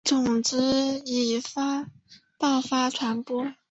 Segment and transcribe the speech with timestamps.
[0.03, 1.39] 种子以
[2.39, 3.53] 爆发传播。